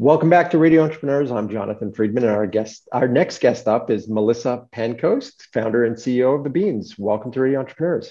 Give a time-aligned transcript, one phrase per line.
[0.00, 1.30] Welcome back to Radio Entrepreneurs.
[1.30, 5.94] I'm Jonathan Friedman, and our guest, our next guest up is Melissa Pancoast, founder and
[5.94, 6.98] CEO of The Beans.
[6.98, 8.10] Welcome to Radio Entrepreneurs.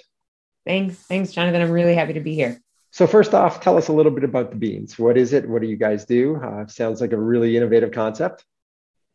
[0.67, 1.63] Thanks, thanks, Jonathan.
[1.63, 2.61] I'm really happy to be here.
[2.91, 4.99] So, first off, tell us a little bit about The Beans.
[4.99, 5.49] What is it?
[5.49, 6.35] What do you guys do?
[6.35, 8.45] Uh, sounds like a really innovative concept.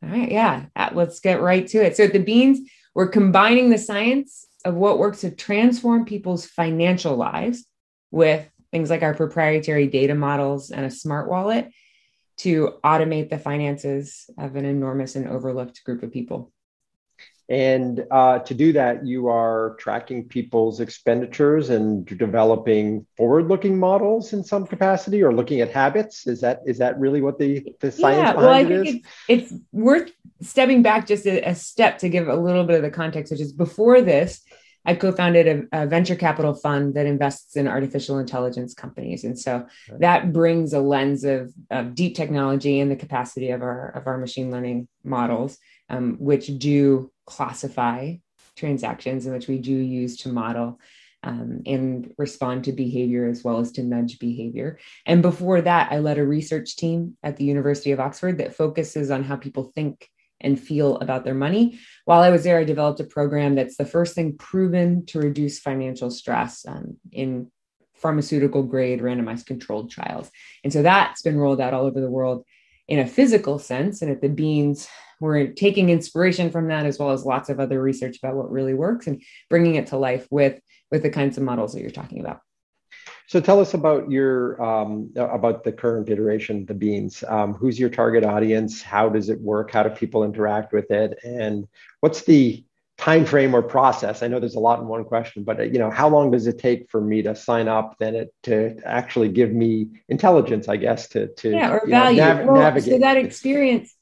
[0.03, 1.97] All right, yeah, uh, let's get right to it.
[1.97, 7.15] So, at The Beans, we're combining the science of what works to transform people's financial
[7.15, 7.67] lives
[8.11, 11.71] with things like our proprietary data models and a smart wallet
[12.39, 16.53] to automate the finances of an enormous and overlooked group of people.
[17.49, 24.43] And uh, to do that, you are tracking people's expenditures and developing forward-looking models in
[24.43, 26.27] some capacity, or looking at habits.
[26.27, 29.55] Is that is that really what the the science yeah, well, I think it's, it's,
[29.73, 33.31] worth stepping back just a, a step to give a little bit of the context,
[33.31, 34.41] which is before this,
[34.85, 39.67] I co-founded a, a, venture capital fund that invests in artificial intelligence companies, and so
[39.91, 40.01] right.
[40.01, 44.19] that brings a lens of, of, deep technology and the capacity of our of our
[44.19, 48.15] machine learning models, um, which do classify
[48.57, 50.79] transactions, and which we do use to model
[51.25, 54.79] um, and respond to behavior as well as to nudge behavior.
[55.07, 59.11] And before that, I led a research team at the University of Oxford that focuses
[59.11, 60.09] on how people think
[60.45, 61.81] and feel about their money.
[62.05, 65.59] While I was there, I developed a program that's the first thing proven to reduce
[65.59, 67.51] financial stress um, in
[67.95, 70.31] pharmaceutical grade randomized controlled trials.
[70.63, 72.45] And so that's been rolled out all over the world
[72.87, 74.03] in a physical sense.
[74.03, 74.87] And at the Beans,
[75.21, 78.75] we're taking inspiration from that as well as lots of other research about what really
[78.75, 82.21] works and bringing it to life with, with the kinds of models that you're talking
[82.21, 82.41] about.
[83.27, 87.25] So tell us about your um, about the current iteration, the beans.
[87.27, 88.83] Um, who's your target audience?
[88.83, 89.71] How does it work?
[89.71, 91.19] How do people interact with it?
[91.25, 91.67] And
[92.01, 92.65] what's the
[92.99, 94.23] time frame or process?
[94.23, 96.59] I know there's a lot in one question, but you know, how long does it
[96.59, 101.09] take for me to sign up, then it to actually give me intelligence, I guess,
[101.09, 102.21] to to yeah, or value.
[102.21, 102.93] Know, nav- well, navigate.
[102.93, 103.94] So that experience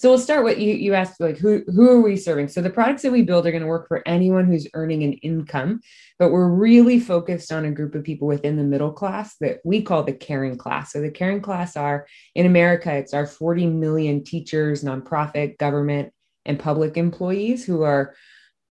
[0.00, 0.72] so we'll start what you.
[0.72, 2.48] You asked like who who are we serving?
[2.48, 5.12] So the products that we build are going to work for anyone who's earning an
[5.12, 5.82] income,
[6.18, 9.82] but we're really focused on a group of people within the middle class that we
[9.82, 10.94] call the caring class.
[10.94, 16.14] So the caring class are in America, it's our 40 million teachers, nonprofit, government,
[16.46, 18.14] and public employees who are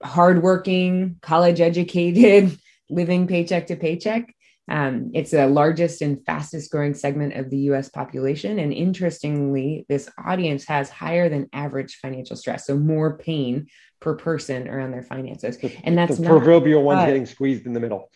[0.02, 2.58] hardworking, college educated,
[2.90, 4.34] living paycheck to paycheck.
[4.70, 8.60] Um, it's the largest and fastest growing segment of the US population.
[8.60, 13.68] And interestingly, this audience has higher than average financial stress, so more pain
[14.00, 15.58] per person around their finances.
[15.84, 18.10] And that's the not, proverbial one uh, getting squeezed in the middle.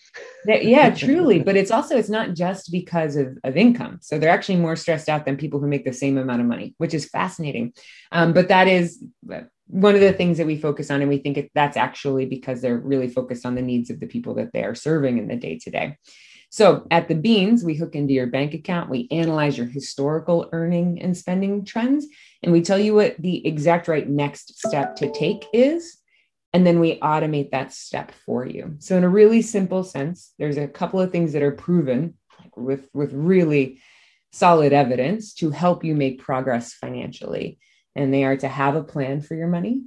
[0.46, 1.40] that, yeah, truly.
[1.40, 3.98] But it's also, it's not just because of, of income.
[4.02, 6.76] So they're actually more stressed out than people who make the same amount of money,
[6.78, 7.74] which is fascinating.
[8.12, 9.04] Um, but that is
[9.68, 11.02] one of the things that we focus on.
[11.02, 14.08] And we think it, that's actually because they're really focused on the needs of the
[14.08, 15.98] people that they are serving in the day to day.
[16.52, 21.02] So at the Beans, we hook into your bank account, we analyze your historical earning
[21.02, 22.08] and spending trends,
[22.44, 25.98] and we tell you what the exact right next step to take is.
[26.52, 28.76] And then we automate that step for you.
[28.80, 32.16] So, in a really simple sense, there's a couple of things that are proven
[32.58, 33.80] with, with really
[34.34, 37.60] solid evidence to help you make progress financially.
[37.96, 39.84] And they are to have a plan for your money,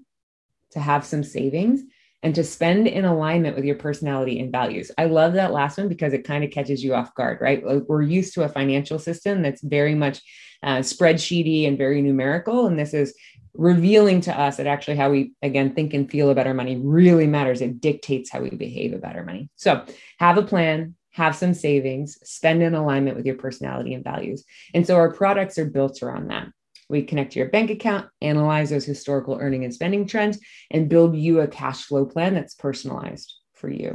[0.70, 1.82] to have some savings,
[2.24, 4.90] and to spend in alignment with your personality and values.
[4.96, 7.62] I love that last one because it kind of catches you off guard, right?
[7.62, 10.22] we're used to a financial system that's very much
[10.62, 12.66] uh, spreadsheety and very numerical.
[12.66, 13.14] And this is
[13.52, 17.26] revealing to us that actually how we, again, think and feel about our money really
[17.26, 17.60] matters.
[17.60, 19.50] It dictates how we behave about our money.
[19.56, 19.84] So
[20.18, 24.44] have a plan, have some savings, spend in alignment with your personality and values.
[24.72, 26.48] And so our products are built around that.
[26.88, 30.38] We connect to your bank account, analyze those historical earning and spending trends,
[30.70, 33.94] and build you a cash flow plan that's personalized for you.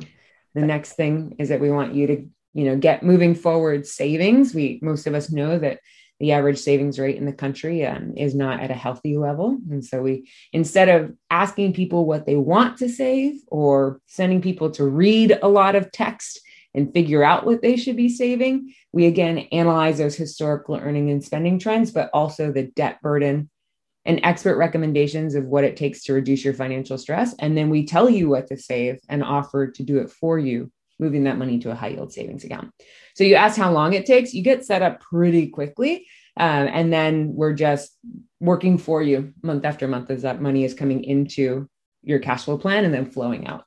[0.55, 4.53] The next thing is that we want you to, you know, get moving forward savings.
[4.53, 5.79] We most of us know that
[6.19, 9.57] the average savings rate in the country um, is not at a healthy level.
[9.69, 14.71] And so we, instead of asking people what they want to save or sending people
[14.71, 16.41] to read a lot of text
[16.73, 18.73] and figure out what they should be saving.
[18.91, 23.49] We again analyze those historical earning and spending trends, but also the debt burden
[24.05, 27.35] and expert recommendations of what it takes to reduce your financial stress.
[27.39, 30.71] And then we tell you what to save and offer to do it for you,
[30.99, 32.71] moving that money to a high yield savings account.
[33.15, 36.07] So you ask how long it takes, you get set up pretty quickly.
[36.37, 37.91] Um, and then we're just
[38.39, 41.67] working for you month after month as that money is coming into
[42.01, 43.65] your cash flow plan and then flowing out.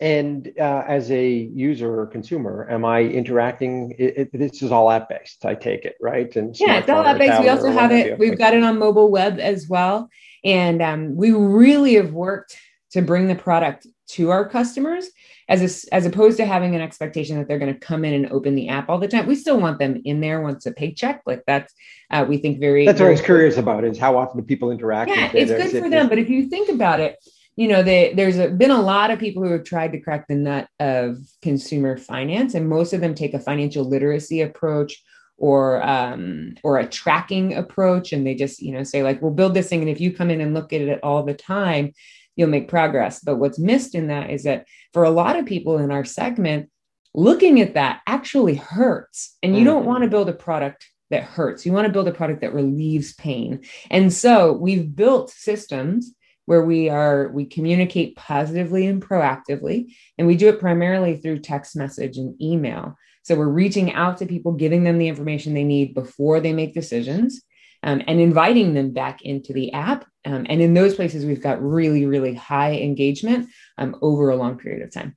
[0.00, 3.96] And uh, as a user or consumer, am I interacting?
[3.98, 5.44] It, it, this is all app based.
[5.44, 6.34] I take it, right?
[6.36, 7.40] And yeah, it's all app based.
[7.40, 8.18] We also have it.
[8.18, 10.08] We've got it on mobile web as well,
[10.44, 12.56] and um, we really have worked
[12.92, 15.08] to bring the product to our customers
[15.48, 18.32] as a, as opposed to having an expectation that they're going to come in and
[18.32, 21.22] open the app all the time we still want them in there once a paycheck
[21.26, 21.72] like that's
[22.10, 24.70] uh, we think very that's what i was curious about is how often do people
[24.70, 27.16] interact yeah it's good for them but if you think about it
[27.58, 30.28] you know they, there's a, been a lot of people who have tried to crack
[30.28, 35.02] the nut of consumer finance and most of them take a financial literacy approach
[35.36, 39.54] or um, or a tracking approach and they just you know say like we'll build
[39.54, 41.92] this thing and if you come in and look at it all the time
[42.38, 43.20] you'll make progress.
[43.20, 46.70] But what's missed in that is that for a lot of people in our segment
[47.12, 49.66] looking at that actually hurts and you mm-hmm.
[49.66, 51.66] don't want to build a product that hurts.
[51.66, 53.64] You want to build a product that relieves pain.
[53.90, 56.14] And so we've built systems
[56.48, 59.86] where we are we communicate positively and proactively
[60.16, 62.96] and we do it primarily through text message and email
[63.28, 66.72] so we're reaching out to people, giving them the information they need before they make
[66.72, 67.42] decisions.
[67.84, 70.04] Um, and inviting them back into the app.
[70.24, 74.58] Um, and in those places, we've got really, really high engagement um, over a long
[74.58, 75.16] period of time.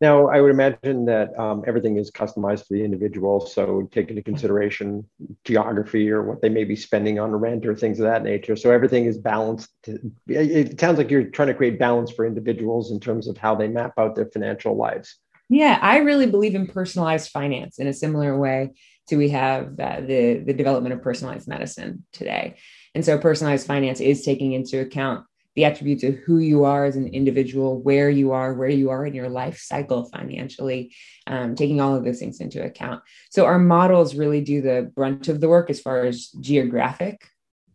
[0.00, 3.40] Now, I would imagine that um, everything is customized for the individual.
[3.40, 5.08] So, take into consideration
[5.44, 8.56] geography or what they may be spending on rent or things of that nature.
[8.56, 9.70] So, everything is balanced.
[10.26, 13.68] It sounds like you're trying to create balance for individuals in terms of how they
[13.68, 15.16] map out their financial lives.
[15.48, 18.72] Yeah, I really believe in personalized finance in a similar way
[19.08, 22.56] to we have uh, the the development of personalized medicine today.
[22.94, 25.24] And so personalized finance is taking into account
[25.56, 29.04] the attributes of who you are as an individual, where you are, where you are
[29.06, 30.94] in your life cycle financially,
[31.26, 33.02] um, taking all of those things into account.
[33.30, 37.26] So our models really do the brunt of the work as far as geographic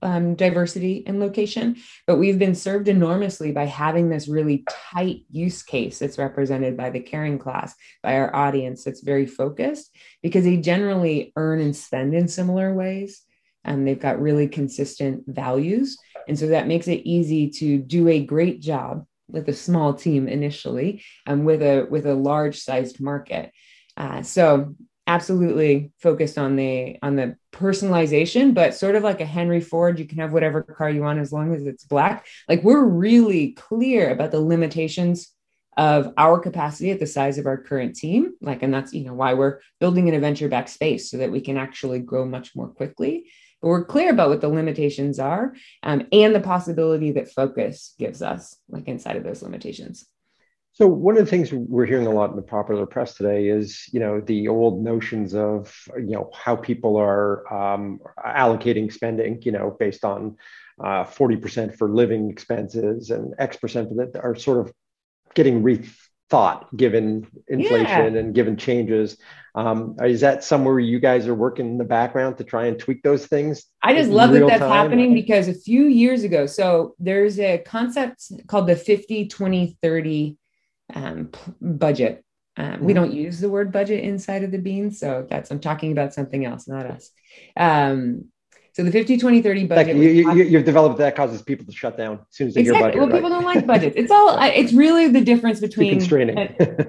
[0.02, 5.62] um, diversity and location, but we've been served enormously by having this really tight use
[5.64, 10.58] case that's represented by the caring class, by our audience that's very focused because they
[10.58, 13.22] generally earn and spend in similar ways.
[13.64, 15.98] And they've got really consistent values.
[16.28, 20.28] And so that makes it easy to do a great job with a small team
[20.28, 23.52] initially and with a with a large sized market.
[23.98, 24.76] Uh, so
[25.08, 30.06] absolutely focused on the on the personalization but sort of like a Henry Ford you
[30.06, 34.12] can have whatever car you want as long as it's black like we're really clear
[34.12, 35.30] about the limitations
[35.76, 39.14] of our capacity at the size of our current team like and that's you know
[39.14, 42.68] why we're building an adventure back space so that we can actually grow much more
[42.68, 43.26] quickly
[43.62, 45.54] but we're clear about what the limitations are
[45.84, 50.06] um, and the possibility that focus gives us like inside of those limitations.
[50.74, 53.90] So one of the things we're hearing a lot in the popular press today is,
[53.92, 59.52] you know, the old notions of, you know, how people are um, allocating spending, you
[59.52, 60.38] know, based on
[60.82, 64.74] uh, 40% for living expenses and X percent of it are sort of
[65.36, 65.62] getting
[66.32, 68.20] rethought given inflation yeah.
[68.20, 69.18] and given changes.
[69.54, 73.04] Um, is that somewhere you guys are working in the background to try and tweak
[73.04, 73.66] those things?
[73.84, 74.72] I just love that that's time?
[74.72, 80.38] happening because a few years ago, so there's a concept called the 50, 20, 30
[80.94, 81.32] um,
[81.62, 82.24] budget.
[82.56, 82.86] Um, mm-hmm.
[82.86, 85.00] We don't use the word budget inside of the beans.
[85.00, 87.12] So that's, I'm talking about something else, not us.
[87.58, 88.31] Um,
[88.74, 89.96] so the 50, 20, 30 budget.
[89.96, 92.62] Like you, have you, developed that causes people to shut down as soon as they
[92.62, 92.92] exactly.
[92.92, 93.00] hear budget.
[93.00, 93.16] Well, right?
[93.16, 93.96] people don't like budgets.
[93.98, 96.38] It's all, it's really the difference between an,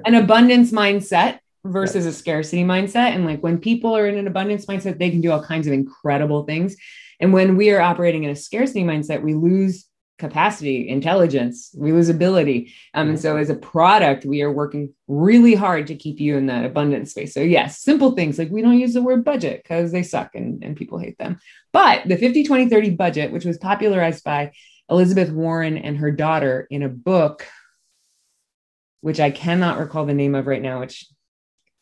[0.04, 3.14] an abundance mindset versus a scarcity mindset.
[3.14, 5.72] And like when people are in an abundance mindset, they can do all kinds of
[5.72, 6.76] incredible things.
[7.20, 9.86] And when we are operating in a scarcity mindset, we lose
[10.22, 12.72] capacity, intelligence, reusability.
[12.94, 16.46] Um, and so as a product, we are working really hard to keep you in
[16.46, 17.34] that abundant space.
[17.34, 20.62] So yes, simple things like we don't use the word budget because they suck and,
[20.62, 21.40] and people hate them.
[21.72, 24.52] But the 50, 20, 30 budget, which was popularized by
[24.88, 27.44] Elizabeth Warren and her daughter in a book,
[29.00, 31.04] which I cannot recall the name of right now, which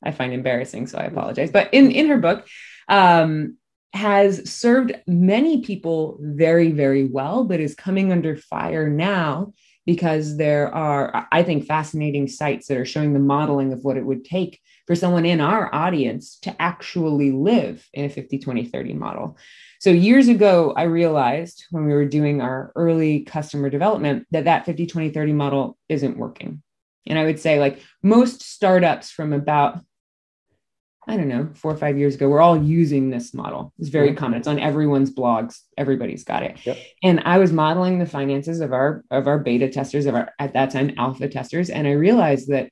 [0.03, 0.87] I find embarrassing.
[0.87, 1.51] So I apologize.
[1.51, 2.49] But in, in her book,
[2.89, 3.59] um,
[3.93, 9.53] has served many people very, very well, but is coming under fire now
[9.87, 14.05] because there are, I think, fascinating sites that are showing the modeling of what it
[14.05, 18.93] would take for someone in our audience to actually live in a 50, 20, 30
[18.95, 19.37] model.
[19.81, 24.67] So years ago, I realized when we were doing our early customer development that that
[24.67, 26.63] 50, 20, 30 model isn't working.
[27.07, 29.81] And I would say, like most startups from about
[31.09, 33.73] I don't know, four or five years ago, we're all using this model.
[33.79, 34.19] It's very mm-hmm.
[34.19, 34.39] common.
[34.39, 35.61] It's on everyone's blogs.
[35.79, 36.65] Everybody's got it.
[36.65, 36.79] Yep.
[37.03, 40.53] And I was modeling the finances of our of our beta testers, of our at
[40.53, 42.71] that time alpha testers, and I realized that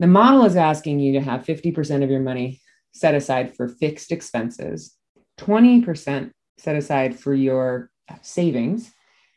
[0.00, 2.60] the model is asking you to have 50% of your money
[2.92, 4.96] set aside for fixed expenses,
[5.38, 7.90] 20% set aside for your
[8.22, 8.92] savings,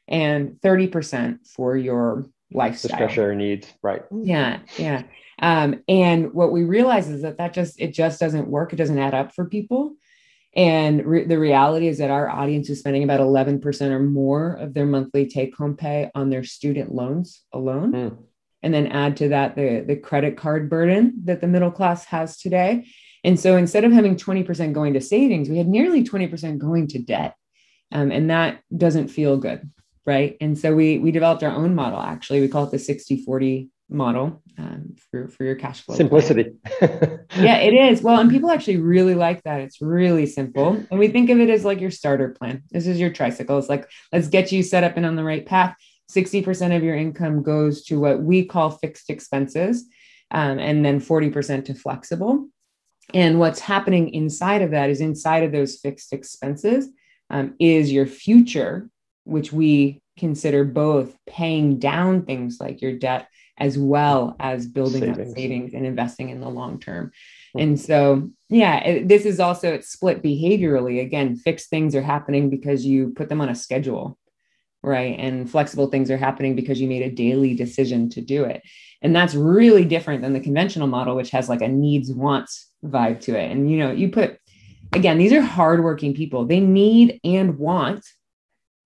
[0.07, 2.89] and 30% for your lifestyle.
[2.89, 4.03] Discretionary needs, right?
[4.11, 5.03] Yeah, yeah.
[5.39, 8.73] Um, and what we realize is that that just it just doesn't work.
[8.73, 9.95] It doesn't add up for people.
[10.55, 14.73] And re- the reality is that our audience is spending about 11% or more of
[14.73, 17.91] their monthly take home pay on their student loans alone.
[17.91, 18.17] Mm.
[18.63, 22.37] and then add to that the, the credit card burden that the middle class has
[22.37, 22.87] today.
[23.23, 26.99] And so instead of having 20% going to savings, we had nearly 20% going to
[26.99, 27.35] debt.
[27.91, 29.69] Um, and that doesn't feel good.
[30.07, 30.37] Right.
[30.39, 32.41] And so we we developed our own model actually.
[32.41, 35.95] We call it the 60 40 model um, for, for your cash flow.
[35.95, 36.53] Simplicity.
[36.81, 38.01] yeah, it is.
[38.01, 39.61] Well, and people actually really like that.
[39.61, 40.83] It's really simple.
[40.89, 42.63] And we think of it as like your starter plan.
[42.71, 43.57] This is your tricycle.
[43.57, 45.75] It's like, let's get you set up and on the right path.
[46.11, 49.85] 60% of your income goes to what we call fixed expenses,
[50.31, 52.47] um, and then 40% to flexible.
[53.13, 56.89] And what's happening inside of that is inside of those fixed expenses
[57.29, 58.89] um, is your future,
[59.27, 63.27] which we consider both paying down things like your debt
[63.59, 65.19] as well as building savings.
[65.19, 67.07] up savings and investing in the long term.
[67.07, 67.59] Mm-hmm.
[67.59, 71.01] And so, yeah, it, this is also it's split behaviorally.
[71.01, 74.17] Again, fixed things are happening because you put them on a schedule,
[74.83, 75.17] right?
[75.19, 78.61] And flexible things are happening because you made a daily decision to do it.
[79.01, 83.21] And that's really different than the conventional model, which has like a needs wants vibe
[83.21, 83.51] to it.
[83.51, 84.39] And you know, you put
[84.93, 86.45] again, these are hardworking people.
[86.45, 88.05] They need and want,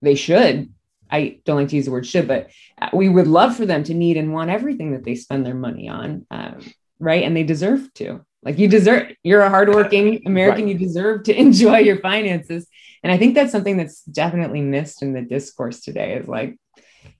[0.02, 0.72] they should.
[1.10, 2.50] I don't like to use the word should, but
[2.92, 5.88] we would love for them to need and want everything that they spend their money
[5.88, 6.26] on.
[6.30, 6.60] Um,
[6.98, 7.22] right.
[7.22, 8.24] And they deserve to.
[8.42, 10.72] Like you deserve, you're a hardworking American, right.
[10.72, 12.66] you deserve to enjoy your finances.
[13.02, 16.56] And I think that's something that's definitely missed in the discourse today is like,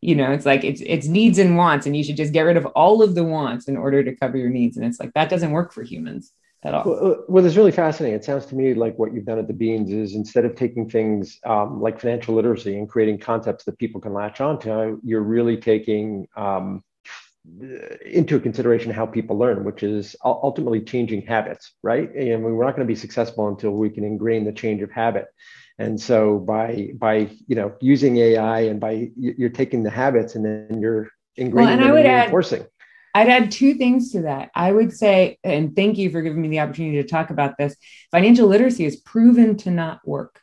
[0.00, 2.56] you know, it's like it's it's needs and wants, and you should just get rid
[2.56, 4.76] of all of the wants in order to cover your needs.
[4.76, 6.32] And it's like that doesn't work for humans
[6.62, 6.84] at all.
[6.84, 8.16] Well, uh, well, it's really fascinating.
[8.16, 10.88] It sounds to me like what you've done at the Beans is instead of taking
[10.88, 15.56] things um, like financial literacy and creating concepts that people can latch onto, you're really
[15.56, 16.84] taking um,
[18.06, 22.14] into consideration how people learn, which is ultimately changing habits, right?
[22.14, 25.26] And we're not going to be successful until we can ingrain the change of habit.
[25.78, 30.44] And so by by you know using AI and by you're taking the habits and
[30.44, 32.60] then you're ingraining well, and them I would and reinforcing.
[32.60, 32.68] Add,
[33.14, 34.50] I'd add two things to that.
[34.54, 37.76] I would say, and thank you for giving me the opportunity to talk about this.
[38.10, 40.40] Financial literacy is proven to not work.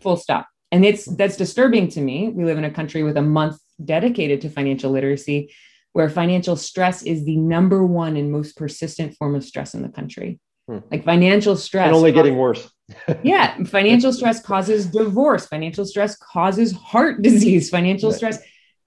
[0.00, 0.48] Full stop.
[0.72, 2.30] And it's that's disturbing to me.
[2.30, 5.52] We live in a country with a month dedicated to financial literacy,
[5.92, 9.88] where financial stress is the number one and most persistent form of stress in the
[9.88, 10.40] country.
[10.68, 10.78] Hmm.
[10.90, 11.86] Like financial stress.
[11.86, 12.70] And only getting worse.
[13.22, 13.62] yeah.
[13.64, 15.46] Financial stress causes divorce.
[15.46, 17.70] Financial stress causes heart disease.
[17.70, 18.16] Financial right.
[18.16, 18.38] stress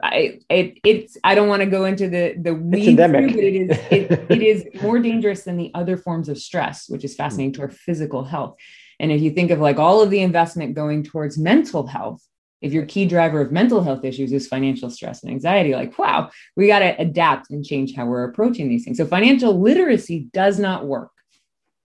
[0.01, 3.77] I it it's I don't want to go into the the weeds, but it is
[3.89, 7.63] it, it is more dangerous than the other forms of stress, which is fascinating to
[7.63, 8.57] our physical health.
[8.99, 12.23] And if you think of like all of the investment going towards mental health,
[12.61, 16.29] if your key driver of mental health issues is financial stress and anxiety, like wow,
[16.55, 18.97] we got to adapt and change how we're approaching these things.
[18.97, 21.11] So financial literacy does not work.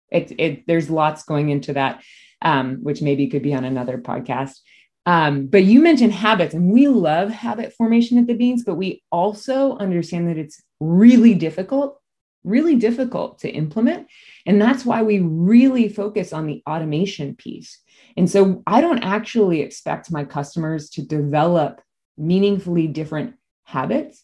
[0.10, 2.04] It it there's lots going into that,
[2.42, 4.60] um, which maybe could be on another podcast.
[5.06, 9.02] Um, but you mentioned habits, and we love habit formation at the Beans, but we
[9.12, 12.00] also understand that it's really difficult,
[12.44, 14.08] really difficult to implement.
[14.46, 17.80] And that's why we really focus on the automation piece.
[18.16, 21.82] And so I don't actually expect my customers to develop
[22.18, 24.24] meaningfully different habits.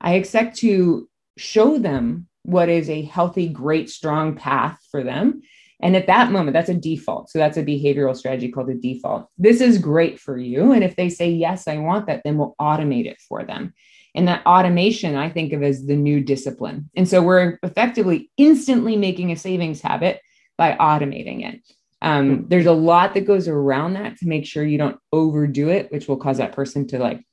[0.00, 5.42] I expect to show them what is a healthy, great, strong path for them
[5.80, 7.30] and at that moment, that's a default.
[7.30, 9.28] So that's a behavioral strategy called a default.
[9.38, 10.72] This is great for you.
[10.72, 13.74] And if they say, yes, I want that, then we'll automate it for them.
[14.14, 16.90] And that automation, I think of as the new discipline.
[16.96, 20.20] And so we're effectively instantly making a savings habit
[20.56, 21.60] by automating it.
[22.00, 22.48] Um, hmm.
[22.48, 26.08] there's a lot that goes around that to make sure you don't overdo it, which
[26.08, 27.24] will cause that person to like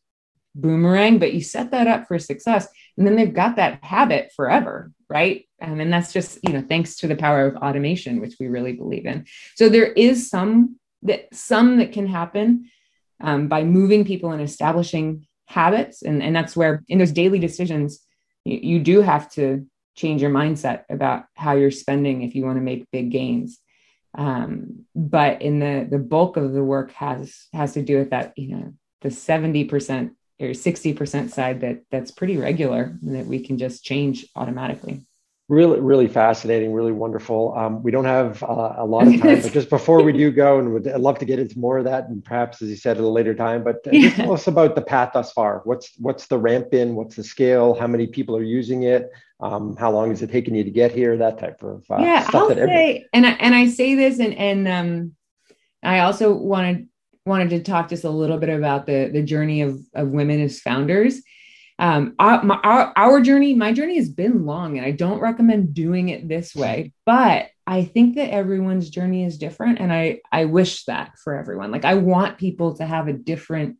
[0.53, 2.67] boomerang, but you set that up for success.
[2.97, 5.47] And then they've got that habit forever, right?
[5.61, 8.73] Um, and that's just, you know, thanks to the power of automation, which we really
[8.73, 9.25] believe in.
[9.55, 12.69] So there is some that some that can happen
[13.21, 16.01] um, by moving people and establishing habits.
[16.01, 17.99] And, and that's where in those daily decisions,
[18.43, 22.57] you, you do have to change your mindset about how you're spending if you want
[22.57, 23.59] to make big gains.
[24.17, 28.33] Um, but in the the bulk of the work has has to do with that,
[28.37, 33.57] you know, the 70% or 60% side that that's pretty regular and that we can
[33.57, 35.05] just change automatically.
[35.47, 37.53] Really really fascinating really wonderful.
[37.55, 40.57] Um, we don't have uh, a lot of time but just before we do go
[40.57, 42.97] and would I'd love to get into more of that and perhaps as you said
[42.97, 44.09] at a later time but uh, yeah.
[44.09, 45.61] tell us about the path thus far.
[45.63, 46.95] What's what's the ramp in?
[46.95, 47.75] What's the scale?
[47.75, 49.11] How many people are using it?
[49.39, 51.15] Um, how long is it taking you to get here?
[51.15, 54.67] That type of uh, yeah I'll say, and I, and I say this and and
[54.67, 55.15] um,
[55.83, 56.87] I also wanted
[57.25, 60.59] wanted to talk just a little bit about the the journey of of women as
[60.59, 61.21] founders
[61.77, 65.73] um, our, my, our, our journey, my journey has been long and I don't recommend
[65.73, 69.79] doing it this way, but I think that everyone's journey is different.
[69.79, 71.71] And I, I wish that for everyone.
[71.71, 73.77] Like I want people to have a different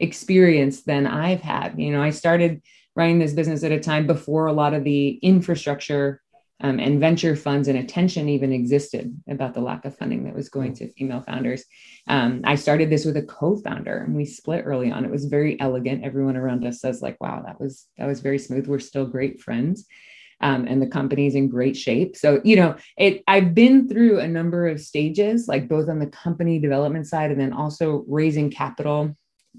[0.00, 1.78] experience than I've had.
[1.78, 2.62] You know, I started
[2.96, 6.20] running this business at a time before a lot of the infrastructure
[6.60, 10.48] um, and venture funds and attention even existed about the lack of funding that was
[10.48, 11.64] going to female founders.
[12.08, 15.04] Um, I started this with a co-founder, and we split early on.
[15.04, 16.04] It was very elegant.
[16.04, 19.40] Everyone around us says like, "Wow, that was that was very smooth." We're still great
[19.40, 19.86] friends.
[20.40, 22.16] Um, and the company's in great shape.
[22.16, 26.06] So, you know, it I've been through a number of stages, like both on the
[26.06, 29.16] company development side and then also raising capital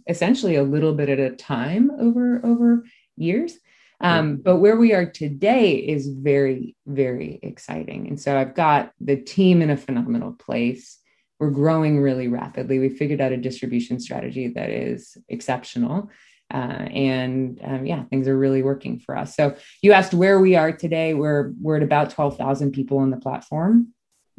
[0.08, 2.84] essentially a little bit at a time over over
[3.18, 3.58] years.
[4.02, 8.08] Um, but where we are today is very, very exciting.
[8.08, 10.98] And so I've got the team in a phenomenal place.
[11.40, 12.80] We're growing really rapidly.
[12.80, 16.10] We figured out a distribution strategy that is exceptional.
[16.52, 19.36] Uh, and um, yeah, things are really working for us.
[19.36, 21.14] So you asked where we are today.
[21.14, 23.94] We're we're at about twelve thousand people on the platform.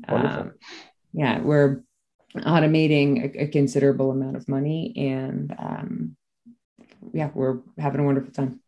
[0.09, 0.53] Um,
[1.13, 1.85] yeah, we're
[2.37, 6.17] automating a, a, considerable amount of money, and um,
[7.13, 8.60] yeah, we're having a wonderful time.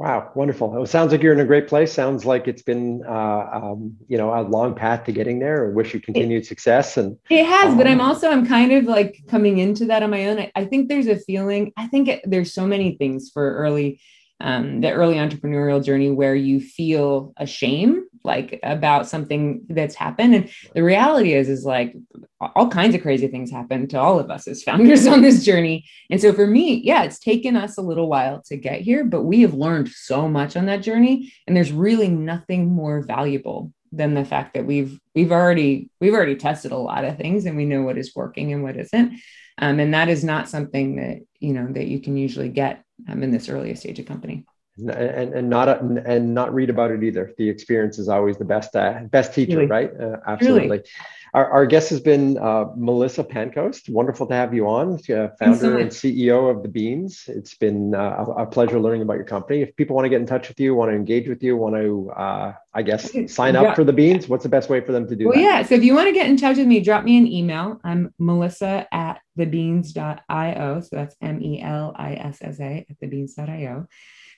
[0.00, 0.82] Wow, wonderful!
[0.82, 1.92] It sounds like you're in a great place.
[1.92, 5.68] Sounds like it's been, uh, um, you know, a long path to getting there.
[5.68, 6.96] I wish you continued it, success.
[6.96, 10.02] And it has, um, but I'm um, also I'm kind of like coming into that
[10.02, 10.38] on my own.
[10.38, 11.74] I, I think there's a feeling.
[11.76, 14.00] I think it, there's so many things for early,
[14.40, 20.34] um, the early entrepreneurial journey where you feel ashamed like about something that's happened.
[20.34, 21.94] And the reality is is like
[22.40, 25.86] all kinds of crazy things happen to all of us as founders on this journey.
[26.10, 29.22] And so for me yeah it's taken us a little while to get here but
[29.22, 31.32] we have learned so much on that journey.
[31.46, 36.36] And there's really nothing more valuable than the fact that we've we've already we've already
[36.36, 39.18] tested a lot of things and we know what is working and what isn't.
[39.58, 43.22] Um, and that is not something that you know that you can usually get um,
[43.22, 44.44] in this earliest stage of company
[44.80, 47.32] and and not and not read about it either.
[47.36, 49.66] The experience is always the best uh, best teacher, really?
[49.66, 49.90] right?
[49.98, 50.68] Uh, absolutely.
[50.68, 50.82] Really?
[51.32, 53.88] Our, our guest has been uh, Melissa Pancoast.
[53.88, 57.24] Wonderful to have you on, uh, founder and CEO of the Beans.
[57.28, 59.62] It's been uh, a, pleasure learning about your company.
[59.62, 61.76] If people want to get in touch with you, want to engage with you, want
[61.76, 63.74] to, uh, I guess, sign up yeah.
[63.74, 65.40] for the Beans, what's the best way for them to do well, that?
[65.40, 65.62] yeah.
[65.62, 67.80] So if you want to get in touch with me, drop me an email.
[67.84, 70.80] I'm Melissa at thebeans.io.
[70.80, 73.86] So that's M E L I S S A at thebeans.io.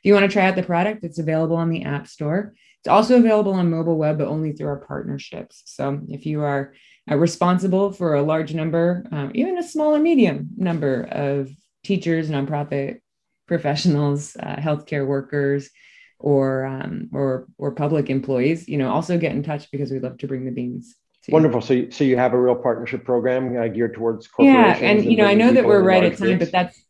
[0.03, 2.55] If you want to try out the product, it's available on the App Store.
[2.81, 5.63] It's also available on mobile web, but only through our partnerships.
[5.67, 6.75] So if you are
[7.09, 11.51] uh, responsible for a large number, um, even a small or medium number of
[11.85, 12.99] teachers, nonprofit
[13.47, 15.71] professionals, uh, healthcare workers,
[16.19, 20.19] or um, or or public employees, you know, also get in touch because we'd love
[20.19, 20.97] to bring the beans.
[21.29, 21.61] Wonderful.
[21.61, 24.81] So, you, so you have a real partnership program uh, geared towards corporations.
[24.81, 26.83] Yeah, and, and you know, I know that we're right at time, but that's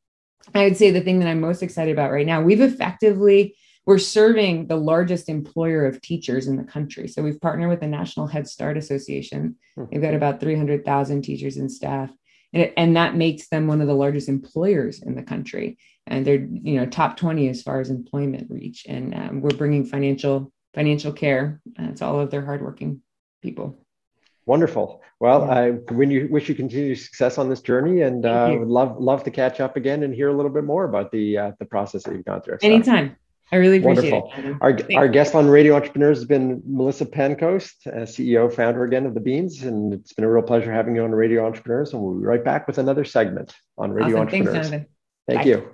[0.55, 3.99] I would say the thing that I'm most excited about right now, we've effectively we're
[3.99, 7.09] serving the largest employer of teachers in the country.
[7.09, 9.57] So we've partnered with the National Head Start Association.
[9.75, 9.85] Hmm.
[9.91, 12.11] They've got about 300,000 teachers and staff.
[12.53, 15.79] And, it, and that makes them one of the largest employers in the country.
[16.07, 18.85] And they're, you know, top 20 as far as employment reach.
[18.89, 23.03] And um, we're bringing financial financial care uh, to all of their hardworking
[23.43, 23.82] people.
[24.47, 25.03] Wonderful.
[25.21, 25.53] Well, yeah.
[25.53, 29.23] I when you wish you continued success on this journey, and uh, would love love
[29.25, 32.03] to catch up again and hear a little bit more about the uh, the process
[32.05, 32.59] that you've gone through.
[32.61, 32.67] So.
[32.67, 33.17] Anytime.
[33.53, 34.51] I really appreciate Wonderful.
[34.51, 34.57] it.
[34.95, 39.13] Our, our guest on Radio Entrepreneurs has been Melissa Pancoast, uh, CEO, founder again of
[39.13, 41.93] the Beans, and it's been a real pleasure having you on Radio Entrepreneurs.
[41.93, 44.21] And we'll be right back with another segment on Radio awesome.
[44.23, 44.71] Entrepreneurs.
[44.71, 44.87] Thanks,
[45.29, 45.45] Thank Bye.
[45.45, 45.71] you.